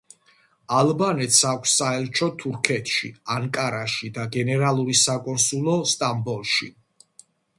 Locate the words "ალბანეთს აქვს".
0.77-1.73